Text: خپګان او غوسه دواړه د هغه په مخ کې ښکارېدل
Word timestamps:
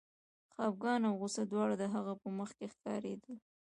خپګان 0.51 1.01
او 1.07 1.13
غوسه 1.19 1.41
دواړه 1.51 1.75
د 1.79 1.83
هغه 1.95 2.13
په 2.21 2.27
مخ 2.37 2.49
کې 2.57 2.67
ښکارېدل 2.73 3.35